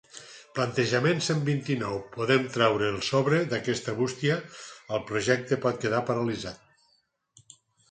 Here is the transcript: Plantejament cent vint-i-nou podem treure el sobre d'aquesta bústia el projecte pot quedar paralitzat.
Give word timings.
Plantejament 0.59 1.19
cent 1.25 1.43
vint-i-nou 1.49 1.99
podem 2.15 2.47
treure 2.55 2.89
el 2.95 2.97
sobre 3.09 3.43
d'aquesta 3.53 3.95
bústia 4.01 4.41
el 4.99 5.05
projecte 5.13 5.63
pot 5.69 5.81
quedar 5.87 6.03
paralitzat. 6.11 7.55